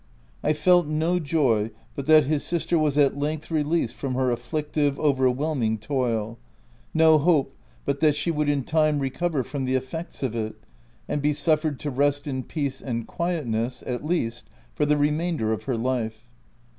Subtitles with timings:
[0.43, 4.99] I felt no joy but that his sister was at length released from her afflictive,
[4.99, 6.39] overwhelming toil—
[6.95, 10.55] no hope but that she would in time recover from the effects of it,
[11.07, 15.53] and be suffered to rest in peace and quiet ness, at least, for the remainder
[15.53, 16.31] of her life.